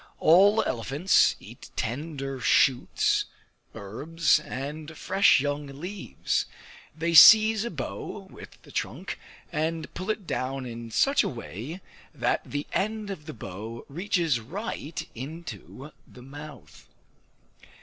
All 0.17 0.63
elephants 0.63 1.35
eat 1.39 1.69
tender 1.75 2.39
shoots, 2.39 3.25
herbs, 3.75 4.39
and 4.39 4.97
fresh 4.97 5.39
young 5.39 5.67
leaves; 5.67 6.47
they 6.97 7.13
seize 7.13 7.63
a 7.65 7.69
bough 7.69 8.25
with 8.31 8.59
the 8.63 8.71
trunk, 8.71 9.19
and 9.51 9.93
pull 9.93 10.09
it 10.09 10.25
down 10.25 10.65
in 10.65 10.89
such 10.89 11.21
a 11.21 11.29
way 11.29 11.81
that 12.15 12.41
the 12.43 12.65
end 12.73 13.11
of 13.11 13.27
the 13.27 13.33
bough 13.35 13.85
reaches 13.87 14.39
right 14.39 15.07
into 15.13 15.91
the 16.07 16.23
mouth. 16.23 16.87